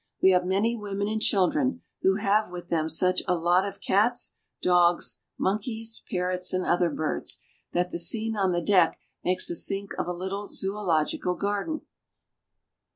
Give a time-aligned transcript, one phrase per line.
[0.19, 3.39] We have many women and children, who have with them such 334 VENEZUELA.
[3.39, 7.37] a lot of cats, dogs, monkeys, parrots, and other birds,
[7.73, 11.81] that the scene on the deck makes us think of a Httle zoological garden.